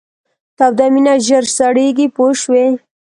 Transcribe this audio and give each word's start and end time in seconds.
توده 0.57 0.85
مینه 0.93 1.13
ژر 1.27 1.43
سړیږي 1.57 2.07
پوه 2.15 2.33
شوې!. 2.41 2.65